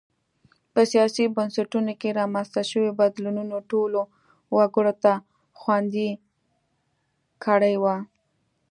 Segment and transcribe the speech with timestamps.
[0.73, 4.01] په سیاسي بنسټونو کې رامنځته شویو بدلونونو ټولو
[4.57, 5.13] وګړو ته
[5.59, 6.09] خوندي
[7.45, 7.95] کړي وو.